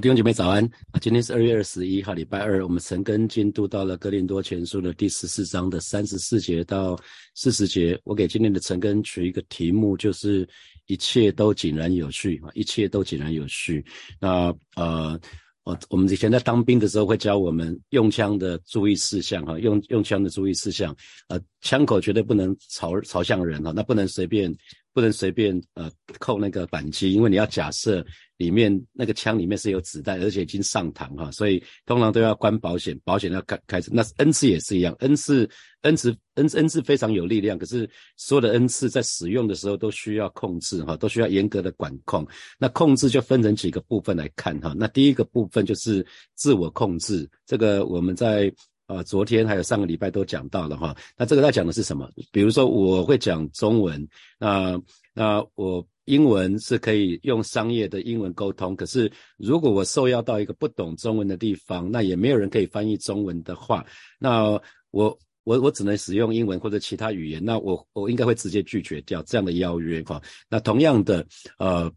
[0.00, 1.00] 弟兄姐妹早安啊！
[1.00, 2.62] 今天是二月二十一号，礼拜二。
[2.62, 6.96] 我们陈根进度到了格林多前书的第十四章的三十四节到
[7.34, 8.00] 四十节。
[8.04, 10.48] 我给今天的陈根取一个题目，就是
[10.86, 12.50] 一切都井然有序啊！
[12.54, 13.84] 一切都井然有序。
[14.20, 15.18] 那呃，
[15.64, 20.94] 我我们以前在当兵的时候会教我们用枪的注意事项哈，用用枪的注意事项。
[21.26, 24.54] 呃，枪口绝对不能朝朝向人哈，那不能随便。
[24.98, 25.88] 不能随便呃
[26.18, 28.04] 扣那个扳机，因为你要假设
[28.36, 33.92] 里面那个枪里面是有子弹，而且已经上膛哈，所以通常都要关保险，保险要开开始。
[33.92, 35.48] 那 N 次也是一样，恩赐
[35.82, 42.26] 恩赐恩恩赐非常有力量，可是所有的 N 次在使用的时候都需要控制哈，都需要严格的管控。
[42.58, 46.04] 那控制就分成几个部分来看哈，那第一个部分就是
[46.34, 48.52] 自我控制，这个我们在。
[48.88, 50.96] 啊，昨天还有上个礼拜都讲到了哈。
[51.14, 52.10] 那这个在讲的是什么？
[52.32, 54.80] 比如说我会讲中文，那
[55.12, 58.74] 那我英文是可以用商业的英文沟通。
[58.74, 63.84] 可是如果我受邀到一个不懂中文的地方，那也没有人可以翻译中文的话，
[64.18, 64.58] 那
[64.90, 67.44] 我我我只能使用英文或者其他语言。
[67.44, 70.18] 那我我应该会直接拒绝掉这样的邀约哈。
[70.48, 71.26] 那同样的，
[71.58, 71.92] 呃。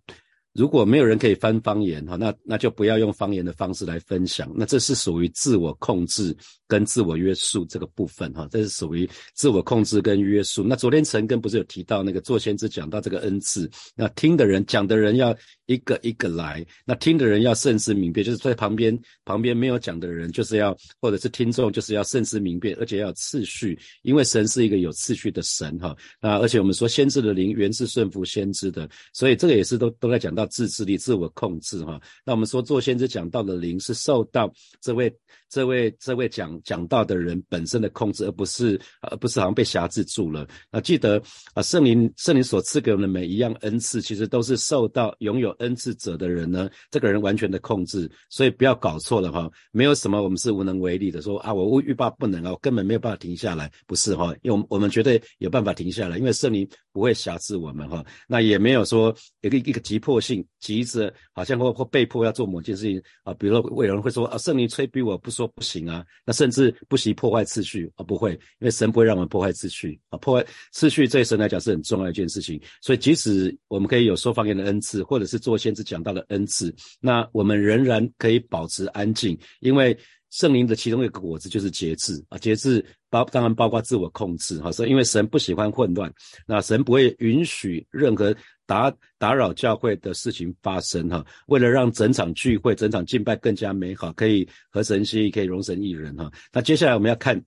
[0.53, 4.51] 如果没有人可以翻方言哈，那那就不要用方言的方式来分享。
[4.53, 6.35] 那这是属于自我控制
[6.72, 10.64] 跟自我约束这个部分哈，这是属于自我控制跟约束。
[10.64, 25.94] 那昨天陈根不是有提到那个做先知讲到这个恩赐，那听的人讲的人要一个一个来，那听的人要慎思明辨，就是在旁边旁边没有讲的人就是要或者是听众就是要慎思明辨，而且要次序，因为神是一个有次序的神哈。
[26.22, 30.45] 那而且我们说先知的灵原是顺服先知的，所以这个也是都都在讲到。
[30.52, 32.00] 自制力、自我控制，哈。
[32.25, 35.09] 那我们说做先知讲到的灵是受到这位、
[35.50, 40.47] 这位、这位讲讲道的人本身的控制，而不是而不是好像被辖制住了。
[40.69, 41.21] 啊，记得
[41.53, 48.09] 啊，圣灵圣灵所赐给我们的每一样恩赐，其实都是受到拥有恩赐者的人呢，这个人完全的控制。
[48.29, 51.21] 所以不要搞错了哈，没有什么我们是无能为力的。
[51.21, 58.05] 说啊，我欲欲罢不能啊，我根本没有办法停下来，不是哈，因为我们绝对有办法停下来，因为圣灵不会辖制我们哈。
[58.27, 60.45] 那也没有说一个一个急迫性。
[60.59, 79.97] 急着好像或或被迫要做某件事情啊，比如说有人会说啊，圣灵催逼我不说不行啊，那圣是不惜破坏次序啊，不会，因为神不会让我们破坏次序啊，破坏次序对神来讲是很重要一件事情，所以即使我们可以有说方言的恩赐，或者是做先知讲到的恩赐，那我们仍然可以保持安静，因为。
[80.31, 86.12] 圣灵的其中一个果子就是节制啊，节制包当然包括自我控制哈，所以因为神不喜欢混乱，
[86.47, 88.34] 那神不会允许任何
[88.66, 91.24] 打打扰教会的事情发生哈。
[91.47, 96.31] 为了让整场聚会、整场敬拜更加美好，可以合神心意，可以容神一人哈。
[96.52, 97.40] 那接下来我们要看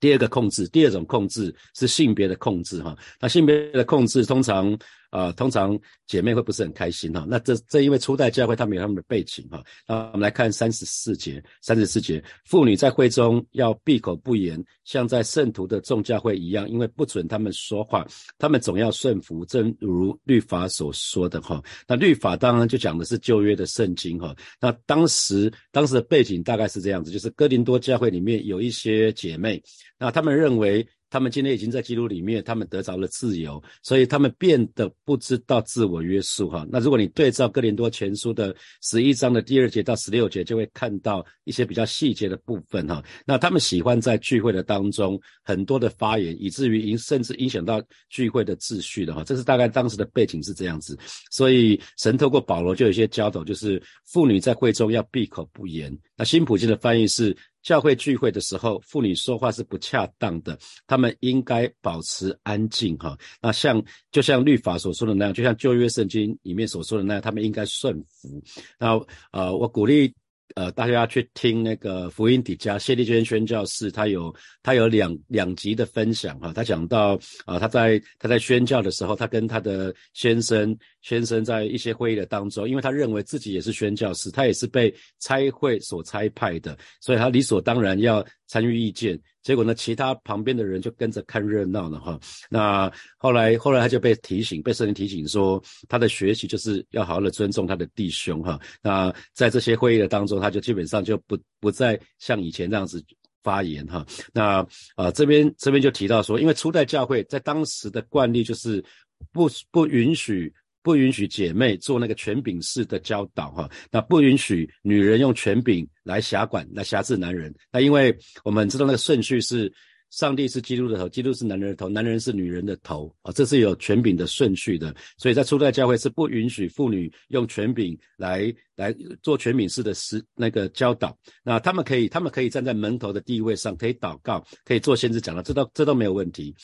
[0.00, 2.96] 第二个控制，第二种控制是性别的控制哈。
[3.20, 4.76] 那性别的控制通常。
[5.14, 7.24] 啊，通常姐妹会不是很开心哈。
[7.28, 9.62] 那这这因为初代教会他们有他们的背景哈。
[9.86, 18.04] 那我们来看三十四节，三十四节，妇女在会中要闭口不言，像在圣徒的众教会一样，因为不准他们说话，
[18.38, 21.62] 他们总要顺服，正如律法所说的哈。
[21.86, 24.34] 那律法当然就讲的是旧约的圣经哈。
[24.60, 29.62] 那当时当时的背景大概是这样子，就是哥林多教会里面有一些姐妹，
[29.96, 30.84] 那他们认为。
[31.14, 36.66] 他们今天已经在基督里面，他们得着了自由，所以他们变得不知道自我约束哈。
[36.68, 38.52] 那如果你对照哥林多前书的
[38.82, 43.00] 十一章的第二节到十六节，就会看到一些比较细节的部分哈。
[43.24, 49.22] 那他们喜欢在聚会的当中很多的发言，以至于影甚至影响到聚会的秩序的哈。
[49.22, 50.98] 这是大概当时的背景是这样子，
[51.30, 55.96] 所以神透过保罗就有一些教导，就是妇女在会中要闭口不言。
[56.16, 57.36] 那新普京的翻译是。
[57.64, 63.18] 教会聚会的时候，妇女说话是不恰当的，她们应该保持安静哈。
[63.42, 63.82] 那像
[64.12, 68.40] 就像律法所说的那样，就像旧约圣经里面所说的那样，她们应该顺服。
[68.78, 68.96] 那
[69.32, 70.14] 呃，我鼓励。
[70.54, 74.32] 呃，大家去听那个福音底加谢立娟宣教士，他有
[74.62, 88.24] 他有两两集的分享哈，他讲到啊，他在他在宣教的时候，他跟他的先生先生在一些会议的当中，因为他认为自己也是宣教士，他也是被差会所差派的，所以他理所当然要
[88.54, 89.20] 参与意见。
[89.42, 92.16] 结果呢，其他旁边的人就跟着看热闹了哈。
[92.48, 98.60] 那后来，后来他就被提醒，被圣灵提醒说，他的学习就是要好好的尊重他的弟兄哈。
[98.80, 103.04] 那在这些会议的当中，他就基本上就不不再像以前这样子
[103.42, 104.06] 发言哈。
[104.32, 104.64] 那
[104.94, 108.84] 啊，这边这边就提到说，因为初代教会在当时的惯例就是
[109.32, 110.54] 不不允许。
[110.84, 117.52] 不允许姐妹做那个权柄式的教导，哈，那不允许女人用权柄来辖管、来辖制男人。
[117.72, 118.14] 那因为
[118.44, 119.72] 我们知道那个顺序是
[120.10, 124.94] 上帝是基督的头，基督是男人的头，男人是女人的头啊，这是有权柄的顺序的。
[125.16, 131.16] 所以在初代教会是不允许妇女用权柄来来做权柄式的实那个教导。
[131.42, 136.54] 那他们可以，他们可以站在门头的地位上，可以祷告，可以做先知讲道，这都这都没有问题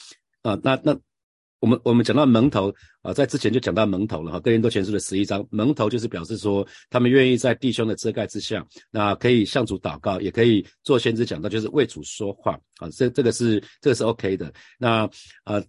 [0.43, 0.61] 啊。
[0.62, 0.94] 那那。
[1.61, 4.41] 我们我们讲到门头啊，在之前就讲到门头了哈。
[4.41, 12.89] 哥林多前书的十一章，门头就是表示说，他们愿意在弟兄的遮盖之下，那可以向主祷告，也可以做先知讲道，就是为主说话啊。
[12.91, 14.53] 这这个是这个是 OK 的。
[14.79, 15.09] 那
[15.45, 15.62] 啊。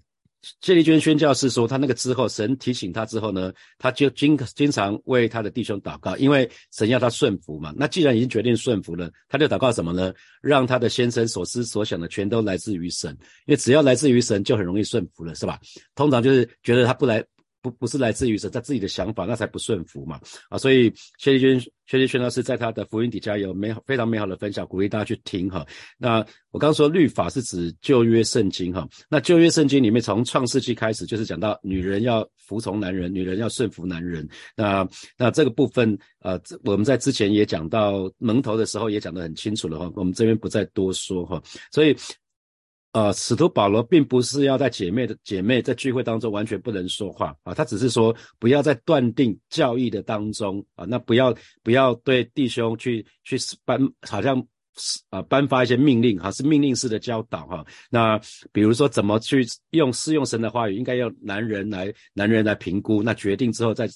[0.62, 7.74] 谢丽娟宣教是说，他那个之后，神提醒他之后呢，他就经经常为他的弟兄祷告，因为神要他顺服嘛。
[7.78, 10.14] 那既然已经决定顺服了，他就祷告什么呢？
[10.42, 13.12] 让他的先生所思所想的全都来自于神，
[13.46, 15.60] 因为只要来自于神，就很容易顺服了，是吧？
[15.96, 17.24] 通常就是觉得他不来。
[17.62, 20.20] 不不是来自于神，他自己的想法，那才不顺服嘛
[20.50, 20.58] 啊！
[20.58, 25.66] 所以薛立军、薛立轩老师在他的福音底下有美好、非常美好的分享，鼓励大家去听哈。
[25.98, 34.28] 那我刚刚说律法是指旧约圣经哈，那旧约圣经里面从创世纪开始就是讲到女人要服从男人，女人要顺服男人。
[34.56, 34.88] 那
[35.18, 41.42] 那这个部分呃，我们在之前也讲到蒙头的时候也讲得很清楚了哈，我们这边不再多说哈。
[41.72, 41.96] 所以。
[42.94, 51.34] 呃，使徒保罗并不是要在姐妹的姐妹在聚会当中完全不能说话啊，他只是说不要在断定教义的当中啊，那不要
[51.64, 54.46] 不要对弟兄去去颁好像
[55.10, 57.66] 啊颁发一些命令哈，是命令式的教导哈。
[57.90, 58.20] 那
[58.52, 63.88] 比如说怎么去用适用神的话语，应该要男人来男人来评估，那决定之后再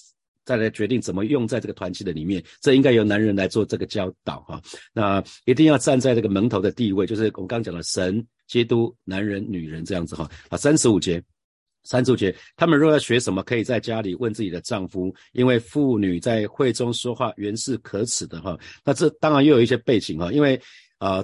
[0.46, 4.62] 再来决定怎么用在这个团契的里面，这应该由男人来做这个教导哈。
[4.94, 8.26] 那一定要站在这个门头的地位，就是我刚讲的神。
[8.48, 11.24] 基督男人、女人这样子哈啊，三十五节，
[11.84, 18.58] 三十五节，他们若要学什么，可以在家里问自己的丈夫，因为妇女在会中说话原是可耻的哈。
[18.84, 20.60] 那这当然又有一些背景哈，因为
[20.98, 21.24] 啊。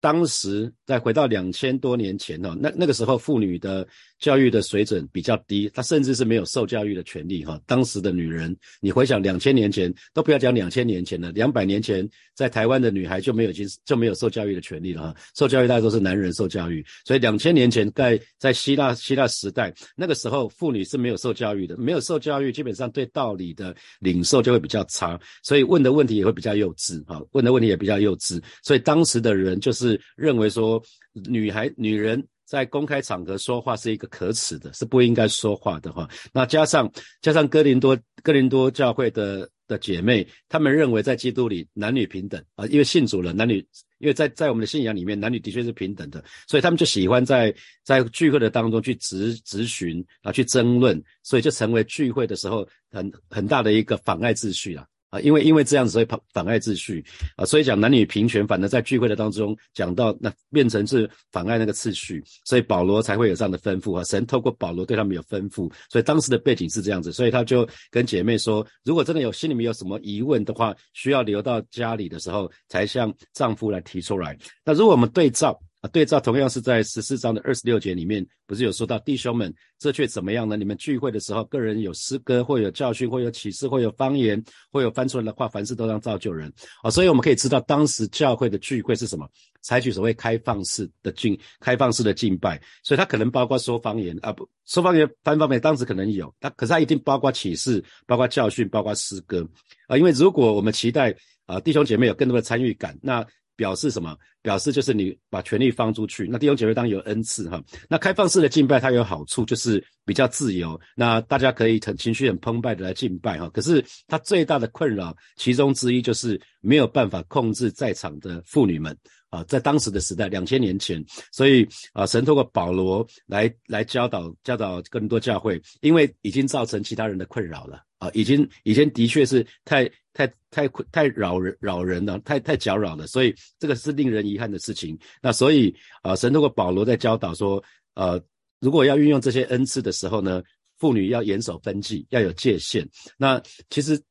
[0.00, 3.84] 当时再回到两千多年前哦，那那个时候妇女的
[4.18, 7.58] 教育的水准比较低，她甚至是没有受教育的权利哈。
[7.66, 15.16] 当时的女人，你回想两千年前，都不要讲两千年前了，两百年前，在台湾的女孩就没有经就没有受教育的权利了哈。
[15.34, 29.72] 受教育大家都是男人受教育，所以两千年前在在希腊希腊时代，那个时候妇女是没有受教育的，没有受教育，基本上对道理的领受就会比较差，所以问的问题也会比较幼稚哈，问的问题也比较幼稚，所以当时的人就。
[29.78, 30.82] 是认为说，
[31.30, 36.08] 女孩、女人在公开场合说话是一个可耻的，是不应该说话的哈。
[36.32, 36.90] 那加上
[37.20, 43.56] 加上哥林多哥林多教会的的姐妹，她们认为在基督里男女平等啊，因为信主了，男女
[43.98, 47.54] 因为在在我们的信仰里面，男女的确是平等的，所以他们就喜欢在
[47.84, 54.80] 在聚会的当中去质质询啊，去争论，所以就成为聚会的时候很很大的一个妨碍秩序了。
[54.80, 57.04] 啊，啊因为因为这样子所以妨妨碍秩序
[57.36, 64.04] 啊，所以讲男女平权，反而在聚会的当中讲到那变成是妨碍那个次序，所以保罗才会有这样的吩咐啊。
[64.04, 74.36] 神透过保罗对他们有吩咐，所以当时的背景是这样子，所以他就跟姐妹说，如果真的有心里面有什么疑问的话，需要留到家里的时候才向丈夫来提出来。
[74.64, 75.58] 那如果我们对照。
[75.80, 80.56] 啊，对照同样是在十四章的二十六节里面，不是有说到弟兄们，这却怎么样呢？
[80.56, 84.42] 你们聚会的时候，个人有诗歌，或有教训，或有启示，或有方言，
[84.72, 86.52] 或有翻出来的话，凡事都当造就人。
[86.82, 89.28] 啊，所以我们可以知道，当时教会的聚会是什么？
[89.60, 92.60] 采取所谓开放式的敬，开放式的敬拜。
[92.82, 99.48] 所以它可能包括说方言啊，不说方言翻方言，当时可能有，它可是它一定包括启示，包括教训，包括诗歌
[99.86, 99.96] 啊。
[99.96, 101.14] 因为如果我们期待
[101.46, 103.24] 啊弟兄姐妹有更多的参与感，那
[103.58, 104.16] 表示什么？
[104.40, 107.60] 表示就是你把权力放出去，那弟兄姐妹当有恩赐哈。
[107.88, 113.50] 那开放式的敬拜它有好处，就是比较自由，那大家可以很情绪很澎湃的来敬拜哈。
[113.50, 118.96] 可是它最大的困扰其中之一就是没有办法控制在场的妇女们
[119.28, 129.90] 啊，在当时的时代两千年前，所以啊神透过保罗来来教导教导更多教会，因为已经造成其他人的困扰了啊，已经已经的确是太。
[130.18, 134.98] 太太太扰人扰人了，太太搅扰了，所以这个是令人遗憾的事情。
[135.22, 135.72] 那所以
[136.02, 137.62] 啊，神通过保罗在教导说，
[137.94, 138.20] 呃，
[138.58, 140.42] 如果要运用这些恩赐的时候呢，
[140.78, 142.84] 妇女要严守分际，要有界限。
[143.16, 144.02] 那其实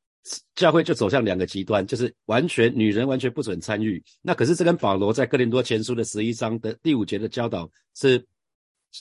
[0.56, 4.02] 教会就走向两个极端，就是完全女人完全不准参与。
[4.22, 8.26] 那可是这跟保罗在哥林多前书的十一章的第五节的教导是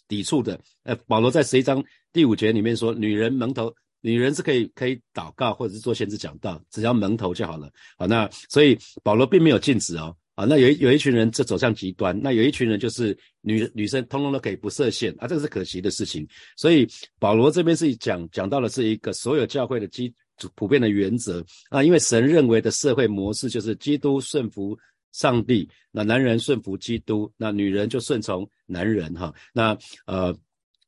[0.08, 0.58] 抵触的。
[0.82, 3.72] 呃，保罗在十一章第五节里面说，女人蒙头。
[4.00, 7.70] 女人是可以可以祷告或者是做先知讲道，只要蒙头就好了。
[7.98, 10.16] 好，那所以保罗并没有禁止哦。
[10.36, 16.28] 啊，那有一有一群人就走向极端，那有一群人就是女女生通通都可以不设限啊，这个是可惜的事情。
[16.58, 16.86] 所以
[17.18, 20.14] 保罗这边是讲讲到的是一个所有教会的基
[20.54, 24.78] 普遍的原则啊，因为神认为的社会模式就是基督顺服
[25.12, 29.34] 上帝，那男人顺服基督，那女人就顺从男人哈。
[29.54, 30.36] 那呃。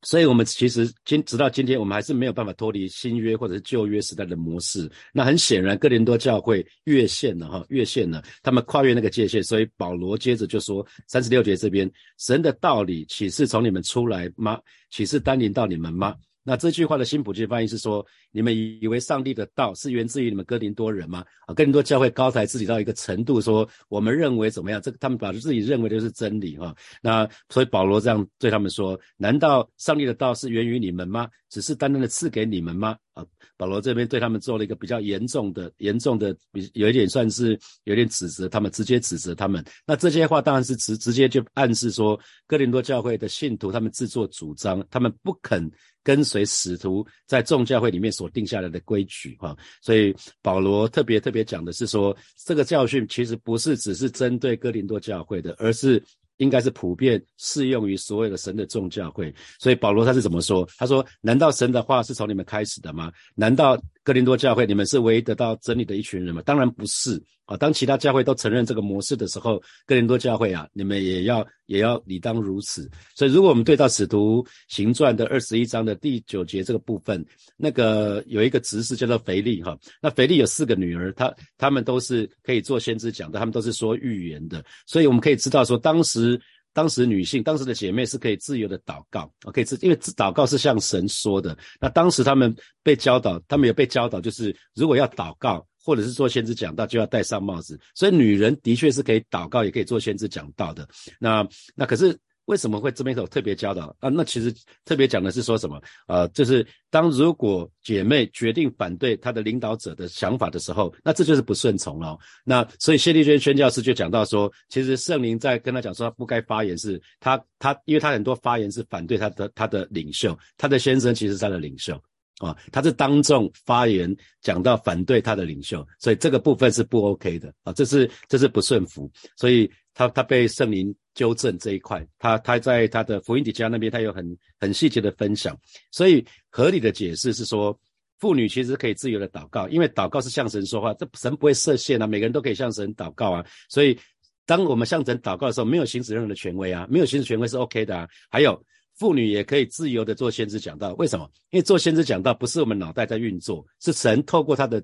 [0.01, 4.89] 所以，我们其实今直到今天，我们还是没有办法脱离新约或者是旧约时代的模式。
[5.11, 9.43] 那很显然，哥林多教会越线了哈，越线了，他们跨越那个界限。
[9.43, 14.57] 所以保罗接着就说：三十六节这边，神的道理岂是从你们出来吗？
[14.89, 16.15] 岂是单临到你们吗？
[16.43, 21.23] 那这句话的新普句翻译是说：你们以为上帝的道是源自于你们哥林多人吗？
[21.45, 24.81] 啊，哥林多教会高抬自己到一个程度，说我们认为怎么样？
[24.81, 26.75] 这个他们把自己认为的是真理哈。
[27.01, 31.29] 那所以保罗这样对他们说：难道上帝的道是源于你们吗？
[31.49, 32.95] 只是单单的赐给你们吗？
[33.19, 33.25] 啊，
[33.57, 39.63] 保罗这边对他们做了一个比较严重的、严重的，比有一点算是有点指责他们，直接指责他们。
[39.85, 45.69] 那这些话当然是直直接就暗示说，哥林多教会的信徒他们自作主张，他们不肯。
[46.01, 56.01] 跟随使徒在众教会里面所定下来的规矩，哈，所以保罗特别特别讲的是说，这个教训其实不是只是针对哥林多教会的，而是
[56.39, 59.33] 应该是普遍适用于所有的神的众教会。
[59.59, 60.67] 所以保罗他是怎么说？
[60.77, 63.09] 他说：难道神的话是从你们开始的吗？
[63.35, 66.41] 难道哥林多教会你们是唯一得到真理的一群人吗？
[66.45, 67.23] 当然不是。
[67.49, 72.87] 啊，当其他教会都承认这个模式的时候，哥林多教会啊，你们也要也要理当如此。
[73.15, 77.25] 所以，如果我们对到使徒行传的二十一章的第九节这个部分，
[77.57, 86.39] 那个有一个执事叫做腓力哈，那腓力有四个女儿，她她们都是可以做先知讲的，他们都是说预言的，所以我们可以知道说，当时
[86.71, 91.57] 当时女性当时的姐妹是可以自由的祷告，可以自因为祷告是向神说的。
[91.81, 95.65] 那当时他们被教导，他们有被教导，就是如果要祷告。
[95.89, 100.87] 或者是做先知讲道就要戴上帽子，所以女人的确是可以祷告，也可以做先知讲道的。
[101.19, 101.43] 那
[101.73, 102.15] 那可是
[102.45, 104.09] 为什么会这边有特别教导啊？
[104.09, 104.53] 那其实
[104.85, 105.81] 特别讲的是说什么？
[106.07, 112.17] 呃，就是当如果姐妹决定反对她的领导者的想法的时候，那这就是不顺从了。
[112.43, 122.01] 那所以谢丽娟宣教师就讲到说，其实圣灵在跟他讲说，他不该发言，是他他因为他很多发言是反对他的他的领袖，他的先生其实是他的领袖。
[122.39, 134.25] 啊，他是当众发言讲到反对他的领袖，所以这个部分是不 OK 的啊，这是这是不顺服，所以他他被圣灵纠正这一块，他他在他的福音底下那边他有很
[134.57, 135.53] 很细节的分享，
[135.91, 137.77] 所以合理的解释是说，
[138.19, 143.99] 妇女其实可以自由的祷告，因为祷告是向神说话，这神不会设限啊，每个人都可以向神祷告啊，所以
[144.45, 148.57] 当我们向神祷告的时候，没有行使任何的权威啊，没有行使权威是 OK 的啊，还有。
[148.99, 151.27] 妇女也可以自由的做先知讲道，为什么？
[151.51, 154.83] 因为做先知讲道不是我们脑袋在运作，是神透过他的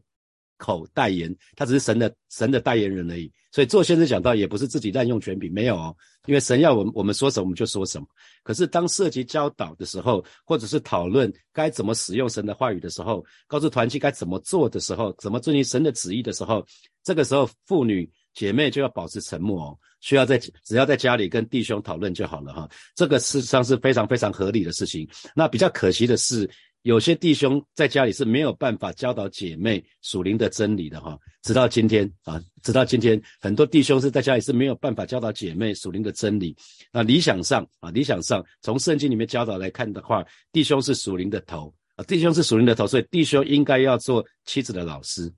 [0.58, 3.30] 口代言，他只是神的神的代言人而已。
[3.52, 5.96] 所以做先知讲道也不是自己滥用权柄，没有哦。
[6.28, 8.08] 因为神要我们我们说什么我们就说什么。
[8.42, 16.66] 可是当涉及教导的时候，或者是讨论该怎么使用神的话语的时候，告诉团契该怎么做的时候，怎么遵循神的旨意的时候，
[17.04, 18.10] 这个时候妇女。
[18.36, 22.70] 姐妹就要保持沉默哦，需要在只要在家里跟弟兄讨论就好了哈。
[22.94, 25.10] 这个事实上是非常非常合理的事情。
[25.36, 26.48] 那比较可惜的是，
[26.84, 31.18] 有些弟兄在家里是没有办法教导姐妹属灵的真理的哈。
[31.42, 36.56] 直到今天啊，直到今天，很多弟兄是在家里是没有办法教导姐妹属灵的真理。
[36.92, 45.34] 那理想上啊，理想上从圣经里面教导来看的话，弟兄是属灵的头啊，弟兄是属灵的头，所以弟兄应该要做妻子的老师。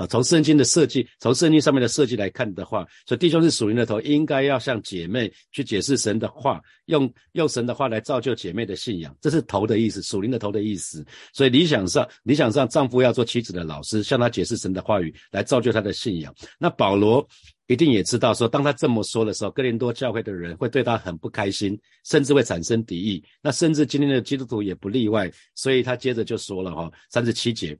[0.00, 11.04] 啊，从圣经的设计，从圣经上面的设计来看的话，所以弟兄是属灵的头，应该要向姐妹去解释神的话，用用神的话来造就姐妹的信仰，这是头的意思，属灵的头的意思。
[11.34, 16.34] 所以理想上，理想上丈夫要做妻子的老师，向她解释神的话语，来造就她的信仰。
[16.58, 17.28] 那保罗
[17.66, 23.22] 一定也知道，说当他这么说的时候，哥林多教会的人会对他很不开心，甚至会产生敌意。
[23.42, 25.30] 那甚至今天的基督徒也不例外。
[25.54, 27.78] 所以他接着就说了哈，三十七节。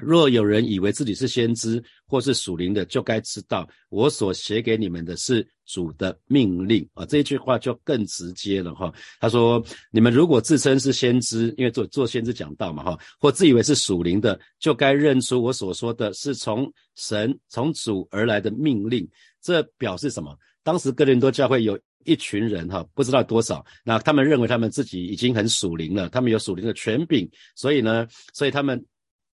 [0.00, 7.04] 若有人以为自己是先知或是属灵的，就该知道我所写给你们的是主的命令啊！
[7.04, 8.92] 这一句话就更直接了哈。
[9.20, 19.06] 他说：你们如果自称是先知，因为做做先知讲道嘛哈，或自以为是属灵的，就该认出我所说的是从神从主而来的命令。
[19.42, 20.34] 这表示什么？
[20.62, 28.82] 当时哥林多教会有一群人哈，不知道多少，那他们认为他们自己已经很属灵了，他们有属灵的权柄，所以呢，所以他们。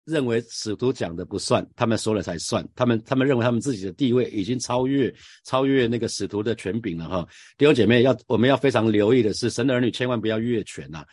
[0.05, 2.67] 认为使徒讲的不算，他们说了才算。
[2.75, 5.13] 他们他们认为他们自己的地位已经超越
[5.45, 7.27] 超越那个使徒的权柄了哈。
[7.57, 11.05] 弟兄姐妹要我们要非常留意的是，神的儿女千万不要越权呐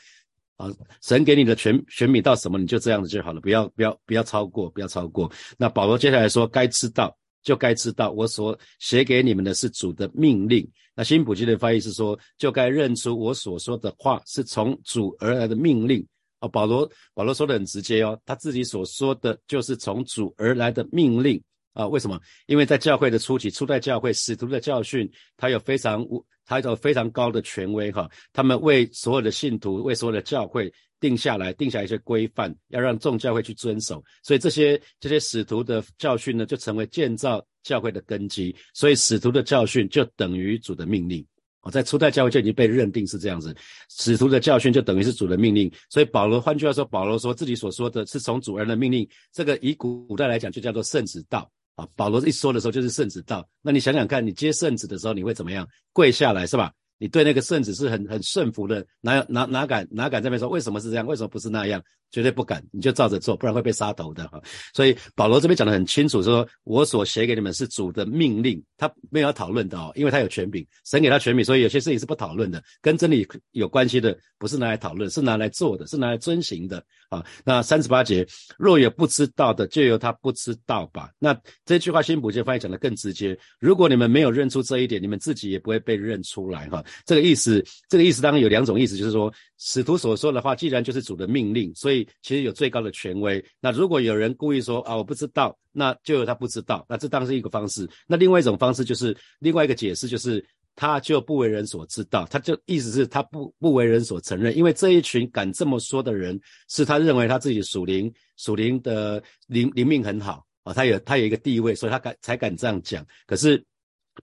[0.58, 0.68] 啊！
[1.02, 5.32] 神给你的权权柄到什么你就这样子就好了，不要不要不要超过，不要超过。
[5.58, 10.68] 那保罗接下来说，该知道就该知道，我所写给你们的是主的命令。
[10.96, 16.06] 那新普基的翻译是说，就该认出我所说的话是从主而来的命令。
[16.42, 21.42] 哦，保罗，保罗说的很直接哦，他自己所说的就是从主而来的命令
[21.74, 21.88] 啊。
[21.88, 22.20] 为什么？
[22.48, 26.06] 因为在教会的初期，初代教会使徒的教训，他有非常
[26.46, 28.10] 他有非常高的权威哈。
[28.32, 34.04] 他们为所有的信徒，为所有的教会定下来，定下一些规范，要让众教会去遵守。
[34.24, 38.56] 所以这些这些使徒的教训呢，就成为建造教会的根基。
[38.74, 41.26] 所以使徒的教训就等于主的命令。
[41.70, 43.56] 在初代教会就已经被认定是这样子，
[43.90, 45.72] 使徒的教训就等于是主的命令。
[45.90, 51.88] 所以保罗，换句话说，保罗说自己所说的是从主人的命令，这个以古代来讲就叫做圣旨道啊。
[51.96, 53.48] 保罗一说的时候就是圣旨道。
[53.62, 55.68] 那你想想看，你接圣旨的时候你会怎么样？
[55.94, 56.72] 跪下来是吧？
[57.00, 61.08] 你对那个圣旨是很很顺服的，哪有哪哪敢哪敢这边说为什么是这样？
[61.08, 61.82] 为什么不是那样？
[62.12, 64.42] 绝对不敢，你就照着做，不然会被杀头的哈。
[64.74, 77.24] 所以保罗这边讲得很清楚，说我所写给你们是主的命令，他没有要讨论的哦，因为他有权柄，神给他权柄，所以有些事情是不讨论的，跟真理有关系的，不是拿来讨论，是拿来做的，是拿来遵行的啊。
[77.44, 78.26] 那三十八节，
[78.58, 81.10] 若有不知道的，就由他不知道吧。
[81.20, 86.84] 那这句话新普节翻译讲得更直接，如果你们没有认出这一点，你们自己也不会被认出来哈。
[87.06, 92.08] 这个意思，这个意思当然有两种意思，就是说使徒所说的话，既然就是主的命令，所以。
[92.22, 93.44] 其实有最高的权威。
[93.60, 96.86] 那如果有人故意说啊，我不知道，那就由他不知道。
[96.88, 97.90] 那这当然是一个方式。
[98.06, 100.46] 那另外一种方式就是另外一个解释，就是
[100.80, 104.56] 他就不为人所知道，他就意思是他不不为人所承认。
[104.56, 113.06] 因为这一群敢这么说的人，是他认为他自己属灵属灵的灵灵命很好啊，他有他有一个地位，所以他敢才敢这样讲。
[113.28, 113.62] 可是。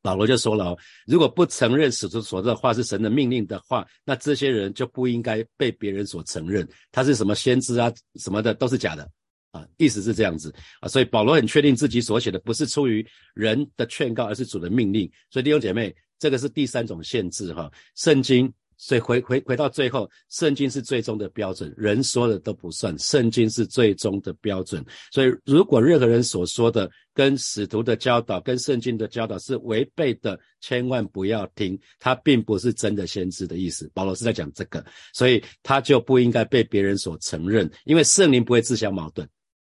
[0.02, 9.08] 保罗就说了哦，如果不承认使徒所说的话是神的命令的话，那这些人就不应该被别人所承认，他是什么先知啊什么的都是假的
[9.52, 15.10] 啊，意思是这样子啊，所以保罗很确定自己所写的不是出于人的劝告，而是主的命令。
[15.30, 18.52] 所以弟兄姐妹，这个是第三种限制哈，圣经。
[18.78, 24.84] 所以回回回到最后，圣经是最终的标准，人说的都不算，圣经是最终的标准。
[25.10, 33.90] 所以如果任何人所说的跟使徒的教导、跟圣经的教导是违背的，千万不要听，他并不是真的先知的意思。
[33.94, 39.26] 保罗是在讲这个，所以他就不应该被别人所承认，因为圣灵不会自相矛盾，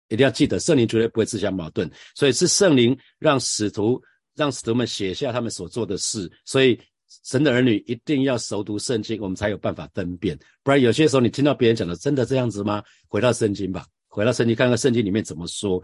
[0.10, 1.89] 一定要记得，圣灵绝对不会自相矛盾。
[2.13, 4.00] 所以是圣灵让使徒
[4.39, 6.79] 让使徒们写下他们所做的事，所以。
[7.24, 10.38] 神的儿女一定要熟读圣经，我们才有办法分辨。
[10.62, 12.84] 不然有些时候你听到别人讲的，真的这样子吗？
[13.08, 15.82] 回到圣经吧，回到圣经看看圣经里面怎么说。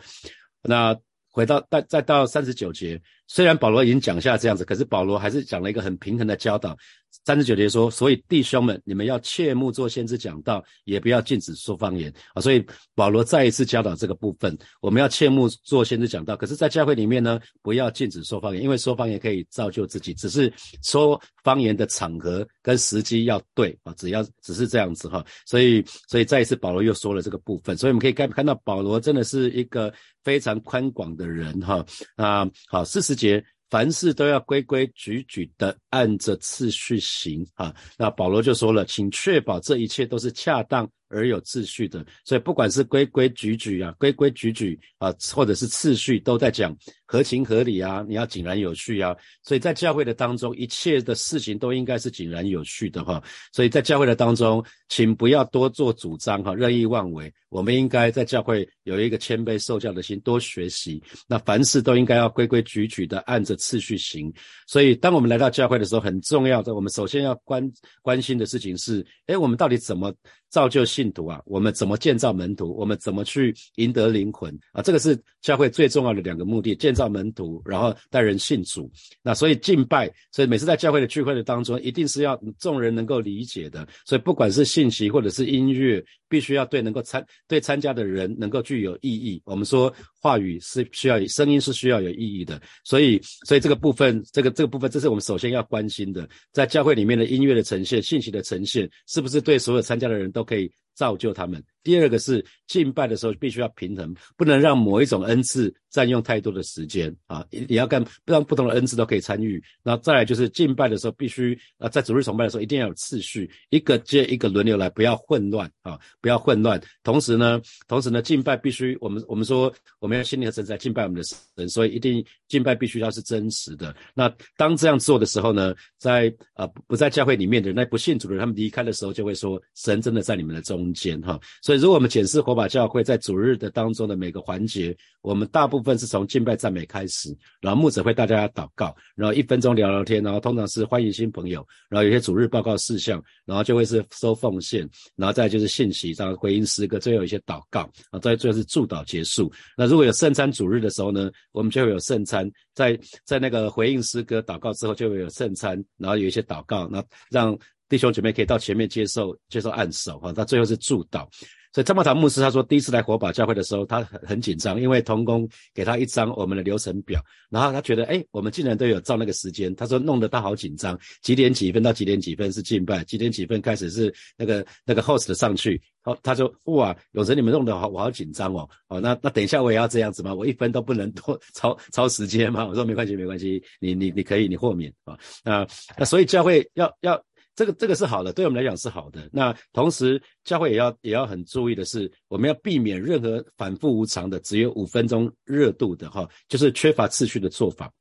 [0.62, 0.96] 那
[1.32, 6.76] 回到再再到三十九节，虽然保罗已经讲下这样子，可是保罗还是讲了一个很平衡的教导。
[7.24, 12.42] 三十九节说，所以弟兄们，你们要切莫做先知讲道，也不要禁止说方言啊。
[12.42, 16.36] 所以保罗再一次教导这个部分，我们要切莫做先知讲道。
[16.36, 20.52] 可是，在教会里面呢，不要禁止说方言，因为说方言可以造就自己，只是
[20.84, 25.26] 说方言的场合跟时机要对啊，只要只是这样子哈。
[25.46, 29.92] 所以，所以再一次保罗又说了这个部分，所以我们可以看看到保罗真的是一个
[30.26, 31.84] 非常宽广的人哈
[32.18, 32.46] 啊。
[32.68, 33.44] 好，四十节。
[33.72, 37.76] 凡事都要规规矩矩的按着次序行啊！
[37.98, 40.88] 那保罗就说了，请确保这一切都是恰当。
[41.08, 49.16] 而有秩序的，所以不管是规规矩矩啊，规规矩矩啊，或者是次序，都在讲合情合理啊，你要井然有序啊。
[49.44, 53.22] 所以在教会的当中，一切的事情都应该是井然有序的哈。
[53.54, 57.32] 所以在教会的当中，请不要多做主张哈，任意妄为。
[57.50, 61.02] 我们应该在教会有一个谦卑受教的心，多学习。
[61.28, 64.34] 那凡事都应该要规规矩矩的按着次序行。
[64.68, 70.14] 所以当我们来到教会的时候，很重要的，我们首先要关关心的事情是，哎，我们到底怎么？
[70.48, 72.74] 造就信徒啊，我们怎么建造门徒？
[72.78, 74.82] 我们怎么去赢得灵魂啊？
[74.82, 78.90] 这个是教会最重要的两个目的：建造门徒，然后带人信主。
[79.22, 83.86] 那所以敬拜，所以每次在教会的聚会的当中，一定是要众人能够理解的。
[84.06, 89.42] 所以不管是信息或者是音乐，必须要对能够参对参加的人能够具有意义。
[89.44, 92.62] 我们说话语是需要声音是需要有意义的。
[92.86, 100.46] 所以所以这个部分，这个这个部分，这是我们首先要关心的，在教会里面的音乐的呈现、信息的呈现，是不是对所有参加的人都。
[100.46, 101.64] 可以造就他们。
[101.84, 107.46] 第二个是敬拜的时候必须要平衡，不能让某一种恩赐占用太多的时间啊！
[107.52, 109.64] 也要干让不同的恩赐都可以参与。
[109.84, 116.82] 那再来就是敬拜的时候必须啊，在主日崇拜的时候一定要有次序，一个接一个轮流来，不要混乱啊，不要混乱。
[117.04, 121.24] 同时呢，同时呢，敬拜必须我们我们说我们要心灵和神在敬拜我们的
[121.56, 123.96] 神，所以一定敬拜必须要是真实的。
[124.16, 124.28] 那
[124.58, 131.40] 当这样做的时候呢，在啊不在教会里面的那不信主的人，他们离开的时候，就会说神真的在你们的中空间哈。
[131.62, 149.52] 所以如果我们检视火把教会在主日的当中的每个环节，我们大部分是从敬拜赞美开始，然后牧者会大家祷告，然后一分钟聊聊天，然后通常是欢迎新朋友，然后有些主日报告事项，然后就会是收奉献，然后再就是信息，然后回应诗歌，最后一些祷告啊，再最后是祝祷结束。
[149.76, 161.28] 那如果有圣餐主日的时候呢，我们就会有圣餐，在在那个回应诗歌祷告之后，就会有圣餐，然后有一些祷告，那让弟兄姐妹可以到前面接受接受按手哈，他最后是祝祷。
[161.72, 180.34] 所以张茂堂牧师他说，第一次来火把教会的时候，他很很紧张，因为童工给他一张我们的流程表，然后他觉得，哎，我们竟然都有照那个时间，他说弄得他好紧张，几点几分到几点几分是敬拜，几点几分开始是那个那个 host 上去，哦，他说，哇，有时你们弄得好，我好紧张哦，哦，那那等一下我也要这样子吗？
[180.34, 182.66] 我一分都不能多 超超时间吗？
[182.66, 185.68] 我说没关系，没关系，你你你可以，你豁免啊，那
[185.98, 187.22] 那所以教会要要。
[187.56, 189.30] 这个这个是好的，对我们来讲是好的。
[189.32, 197.92] 那同时教会也要也要很注意的是，我们要避免任何反复无常的、只有五分钟热度的哈，就是缺乏次序的做法。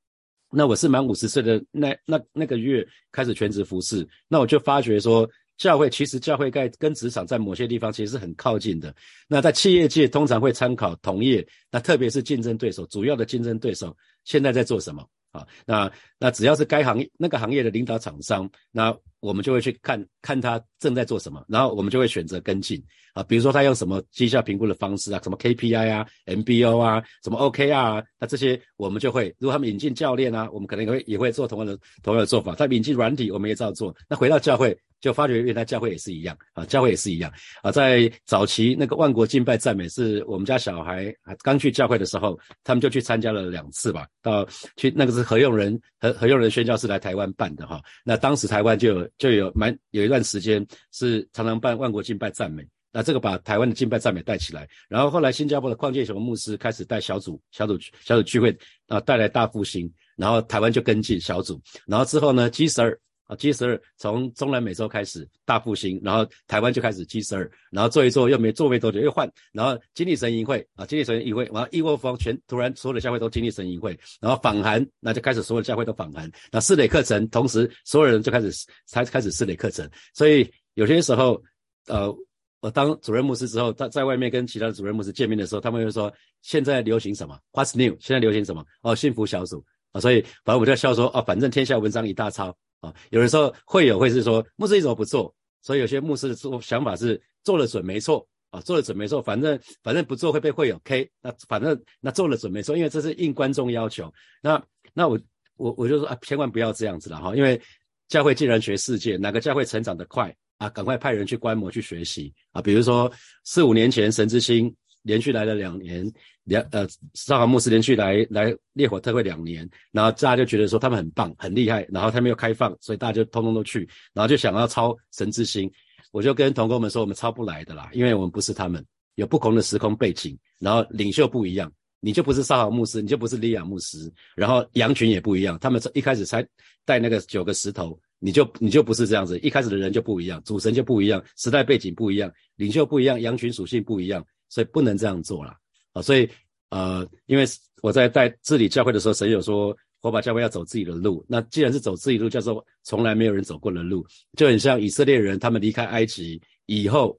[0.51, 8.95] 那我是满五十岁的那那那个月开始全职服侍，那我就发觉说，教会其实教会在跟职场在某些地方其实是很靠近的。
[9.29, 15.47] 那在企业界通常会参考同业，那特别是竞争对手，主要的竞争对手现在在做什么啊？
[15.67, 18.97] 那那只要是该行业那个行业的领导厂商，那。
[19.25, 22.79] 我们就会去看看他正在做什么，然后我们就会选择跟进
[23.15, 23.23] 啊。
[23.23, 29.35] 比如说他用什么绩效评估的方式啊，什么 KPI 啊、MBO 啊、什么 OK 啊，那这些我们就会。
[29.39, 32.55] 如果他们引进教练啊，我们可能也会也会做同样的同样的做法。
[32.55, 33.97] 他引进软体，我们也照做。
[34.11, 34.79] 那回到教会。
[35.05, 37.31] 就发觉原来教会也是一样啊，教会也是一样
[37.63, 37.71] 啊。
[37.71, 44.07] 在早期那个万国敬拜赞美，是我们家小孩刚去教会的时候，他们就去参加了两次吧。
[44.23, 47.83] 到去那个是何用人何何用人宣教士来台湾办的哈。
[48.03, 54.67] 那当时台湾就有就有蛮有一段时间是常常办万国敬拜赞美，那这个把台湾的敬拜赞美带起来。
[54.89, 58.57] 然后后来新加坡的邝建雄牧师开始带小组小组小组聚会
[58.89, 61.61] 啊，带来大复兴，然后台湾就跟进小组。
[61.87, 62.99] 然后之后呢，G 十二。
[63.27, 78.53] 啊，G 十二从中南美洲开始大复兴，然后台湾就开始 G 十二，然后做一做又没做没多久又换，然后经历神营会啊，经历神营会，然后一窝蜂全突然所有的教会都经历神营会，然后访韩，那就开始所有的教会都访韩，那试磊课程，同时所有人就开始
[78.87, 81.43] 才开始试磊课程，所以有些时候，
[81.87, 82.15] 呃，
[82.61, 87.97] 我当主任牧师之后，在在外面跟其他的主任牧师见面的时候，他们会说现在流行什么？What's new？
[88.01, 88.65] 现在流行什么？
[88.83, 92.55] 哦，幸福小组啊，所以反正我就笑说，哦，反正天下文章一大抄。
[92.85, 95.35] 啊，有的时候会有会是说牧师为什么不做？
[95.63, 104.13] 所以有些牧师的做想法是做了准没错啊，做了准没错，反正反正不做会被会有 K，那反正那做了准没错，因为这是应观众要求。
[104.43, 105.19] 那那我
[105.57, 107.61] 我我就说啊，千万不要这样子了哈，因为
[108.09, 112.61] 教会既然学世界，哪个教会成长得快啊，赶快派人去观摩去学习啊。
[112.61, 113.11] 比如说
[113.45, 114.73] 四五年前神之星
[115.05, 116.13] 连续来了两年。
[116.47, 125.73] 两呃，上海牧师连续来来烈火特会两年，然后大家就觉得说他们很棒很厉害，然后他们又开放，所以大家就通通都去，然后就想要抄神之心。
[126.13, 136.47] 我就跟同工们说，我们抄不来的啦，因为我们不是他们，有不同的时空背景，然后领袖不一样，你就不是上海牧师，你就不是利亚牧师，然后羊群也不一样，他们一开始才
[136.85, 145.55] 带那个九个石头，你就你就不是这样子，一开始的人就不一样，主神就不一样，时代背景不一样，领袖不一样，羊群属性不一样，所以不能这样做了。
[145.93, 146.29] 啊，所以，
[146.71, 147.45] 呃，因为
[147.83, 151.25] 我在带治理教会的时候，神有说火把教会要走自己的路。
[151.29, 154.05] 那既然是走自己路，叫做从来没有人走过的路，
[154.37, 157.17] 就很像以色列人，他们离开埃及以后，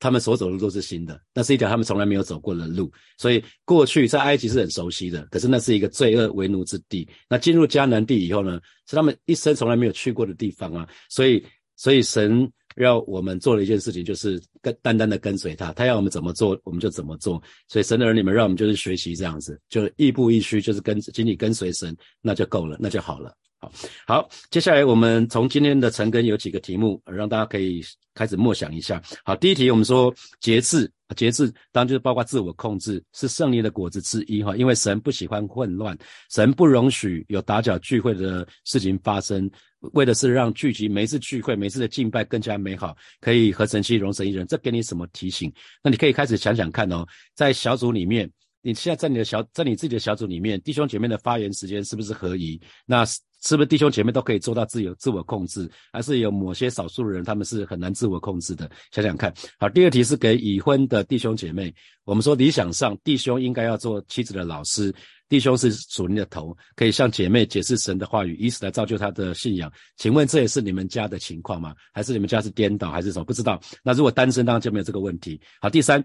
[0.00, 2.90] 他们所走的路都是新的，那是一条他们从来没有走过的路。
[3.18, 7.08] 所以过去在埃及是很熟悉的，可是那是一个罪恶为奴之地。
[7.28, 10.88] 那进入迦南地以后呢，是他们一生从来没有去过的地方啊。
[11.08, 11.44] 所以，
[11.76, 12.50] 所以神。
[12.78, 17.42] 要我们做的一件事情，就是跟单单的跟随他，他要我们怎么做，我们就怎么做。
[17.68, 23.34] 所以神的儿女们，让我们就是学习这样子，就亦步亦趋，就是跟紧紧跟随神，那就够了，那就好了。
[23.60, 23.72] 好，
[24.06, 27.82] 好，接下来我们从今天的晨更有几个题目，让大家可以
[28.14, 29.02] 开始默想一下。
[29.24, 34.56] 好，第一题我们说节制，节制当然就是包括自我控制，是胜利的果子之一哈。
[34.56, 35.98] 因为神不喜欢混乱，
[36.30, 39.50] 神不容许有打搅聚会的事情发生。
[39.92, 44.46] 为的是让聚集每次聚会、每次的敬拜更加美好，可以合成器、容神一人。
[44.46, 45.52] 这给你什么提醒？
[45.82, 52.60] 那你可以开始想想看哦，在小组里面，你现在在你的小，在你自己的小组里面，弟兄姐妹的发言时间是不是合宜？
[52.86, 53.04] 那
[53.40, 55.70] 是不是弟兄姐妹都可以做到自由自我控制？
[55.92, 58.68] 还是有某些少数人他们是很难自我控制的？
[58.90, 59.32] 想想看。
[59.60, 61.72] 好，第二题是给已婚的弟兄姐妹，
[62.04, 64.92] 我们说理想上弟兄应该要做妻子的老师。
[65.28, 69.70] 弟兄是属灵的头，可以向姐妹解释神的话语，以此来造就他的信仰。
[69.96, 71.74] 请问这也是你们家的情况吗？
[71.92, 73.24] 还是你们家是颠倒，还是什么？
[73.24, 73.60] 不知道。
[73.82, 75.40] 那如果单身，当然就没有这个问题。
[75.60, 76.04] 好，第三。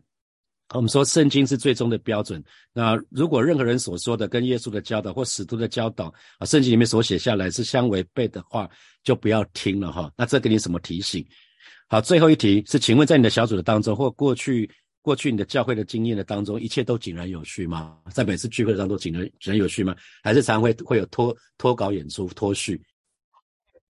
[0.74, 2.44] 我们说圣经是最终的标准。
[2.72, 8.68] 那如果任何人所说的跟耶稣的教导或使徒的教导啊，圣经里面所写下来是相违背的话，
[9.04, 10.12] 就不要听了哈。
[10.18, 11.24] 那这给你什么提醒？
[11.90, 14.68] 好，最后一题是，请问在你的小组的当中，或过去
[15.04, 18.00] 过去你的教会的经验的当中，一切都井然有序吗？
[18.12, 19.96] 在每次聚会的当中井然井然有序吗？
[20.24, 22.82] 还是常会会有脱脱稿演出脱序？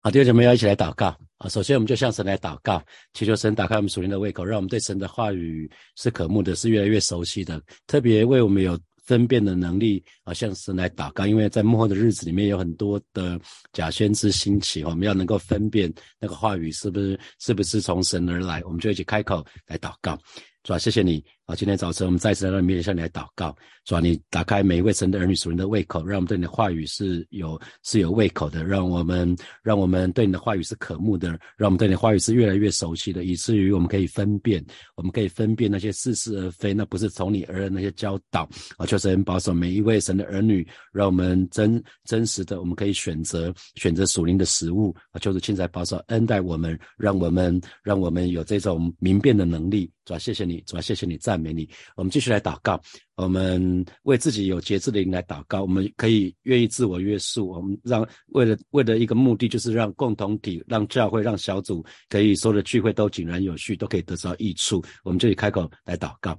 [0.01, 1.47] 好，弟兄姐妹要一起来祷告啊！
[1.47, 7.61] 首先，我们就向神来祷告，祈求神打开我们属灵的胃口，让我们对神的话语是可慕的，是越来越熟悉的。
[7.87, 13.39] 特别为我们有分辨的能力啊，向神来祷告，因为在幕后的日子里面有很多的
[13.71, 20.19] 假先知兴起，我们要能够分辨那个话语是不是是不是从神而来，我们就一起开口来祷告。
[20.63, 21.23] 主要，谢谢你。
[21.45, 23.53] 啊，今天早晨我们再次来到你面前向你来祷告，
[23.83, 31.27] 主啊，你打开每一位神的儿女属灵的胃口，让我们对你的话语是有是有胃口的，让我们让我们对你的话语是渴慕的，
[31.57, 38.47] 让我们对你的话语是越来越熟悉的，以至于我们可以分辨，我们可以分辨那些似是而非，那不是从你而来那些教导。
[38.77, 44.95] 啊，求神保守每一位神的儿女，让我们真真实的，我们可以选择选择属灵的食物。
[45.11, 52.79] 啊，求主亲自保守恩待我们，让我们让我们有这种明辨的能力，主啊，谢谢你，主啊，谢谢你在赞美你，我们继续来祷告，
[53.15, 66.37] 我们为自己有节制的灵来祷告，我们可以愿意自我约束，我们让为了为了一个目的，就是让共同体、让教会、让小组可以说的聚会都井然有序，都可以得到益处，我们这里开口来祷告。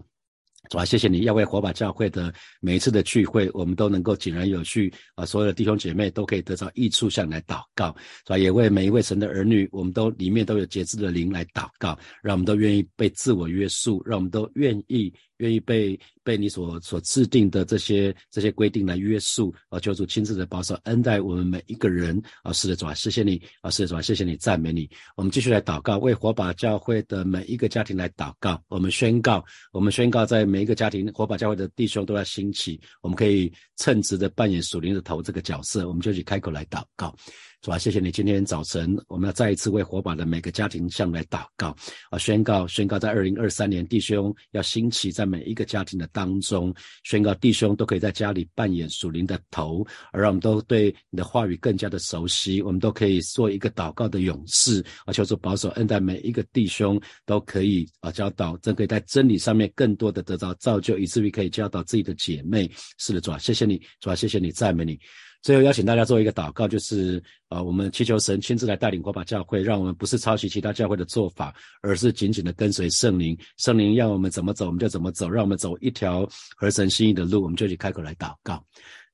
[0.68, 8.38] 主啊，谢谢你要为火把教会的每一次的聚会，我们都能够井然有序啊，所有的弟兄姐妹都可以得到益处，向来祷告，主吧？
[8.38, 15.12] 也为每一位神的儿女，我们都里面都有节制的灵来祷告，让我们都愿意被自我约束，让我们都愿意。
[15.38, 24.88] 愿意被被你所所制定的这些这些规定来约束啊，求主亲自的保守恩待我们每一个人啊，是的主啊，谢谢你啊，是的主啊，谢谢你赞美你。
[25.14, 28.60] 我们继续来祷告，为火把教会的每一个家庭来祷告。
[28.68, 35.86] 我们宣告，我们宣告，在每一个家庭，火把教会的弟兄都要兴起，我们可以称职的扮演属灵的头这个角色。
[35.86, 37.14] 我们就去开口来祷告。
[37.60, 38.10] 主啊，谢谢你！
[38.10, 41.74] 今天早晨，我们要再一次为火把的每个家庭向来祷告
[42.10, 46.72] 啊，宣告宣告，在二零二三年，弟兄要兴起在每一个家庭的当中，
[47.02, 62.70] 宣告弟兄都可以在家里扮演属灵的头，而让我们都对你的话语更加的熟悉，我们都可以做一个祷告的勇士啊，求主保守恩待每一个弟兄都可以啊教导，真可以在真理上面更多的得到造就，以至于可以教导自己的姐妹。
[62.98, 64.96] 是的，主啊，谢谢你，主啊，谢谢你，赞美你。
[65.44, 73.36] 最后邀请大家做一个祷告，就是呃，我们祈求神亲自来带领火把教会，让我们不是抄袭其他教会的做法，而是紧紧的跟随圣灵。
[73.58, 76.26] 圣灵要我们怎么走，我们就怎么走，让我们走一条
[76.56, 78.64] 合神心意的路，我们就去开口来祷告。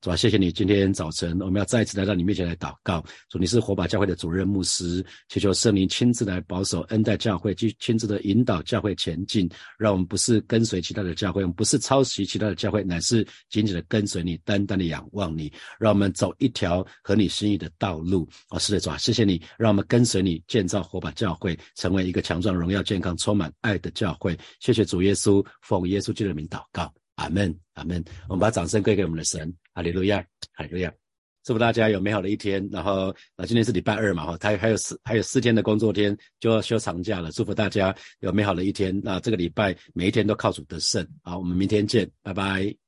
[0.01, 0.51] 主啊，谢谢你！
[0.51, 3.05] 今天早晨，我们要再一次来到你面前来祷告。
[3.29, 9.47] 主，你是火把教会的主任牧师，祈求圣灵亲自来保守、恩待教会，去亲自的引导教会前进。
[9.77, 15.53] 让我们不是跟随其他的教会，我们不是抄袭其他的教会，乃是紧紧的跟随你，单单的仰望你。
[15.79, 18.27] 让我们走一条合你心意的道路。
[18.49, 24.35] 哦，是的，主啊，谢谢你，让我们跟随你，建造火把教会，成为一个强壮、荣耀、健康、充满爱的教会。
[24.59, 26.91] 谢谢主耶稣，奉耶稣基督的名祷告。
[27.21, 28.03] 阿门，阿门。
[28.27, 30.91] 我们把掌声归给我们的神，哈利路亚，哈利路亚。
[31.43, 32.67] 祝福大家有美好的一天。
[32.71, 37.31] 然后那，今天是礼拜二嘛，哈，他还有四还有四天的工作天就要休长假了。
[37.31, 38.99] 祝福大家有美好的一天。
[39.03, 41.07] 那这个礼拜每一天都靠主得胜。
[41.23, 42.80] 好，我们明天见，拜拜。